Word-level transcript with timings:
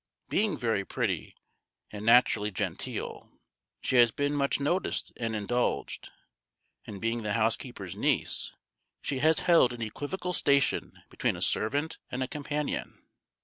Being 0.29 0.57
very 0.57 0.83
pretty, 0.83 1.35
and 1.91 2.03
naturally 2.03 2.49
genteel, 2.49 3.29
she 3.83 3.97
has 3.97 4.09
been 4.09 4.33
much 4.33 4.59
noticed 4.59 5.11
and 5.15 5.35
indulged: 5.35 6.09
and 6.87 6.99
being 6.99 7.21
the 7.21 7.33
housekeeper's 7.33 7.95
niece, 7.95 8.51
she 9.03 9.19
has 9.19 9.41
held 9.41 9.73
an 9.73 9.83
equivocal 9.83 10.33
station 10.33 11.03
between 11.11 11.35
a 11.35 11.39
servant 11.41 11.99
and 12.09 12.23
a 12.23 12.27
companion. 12.27 12.97